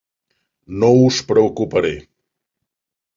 [0.83, 1.93] No us preocuparé.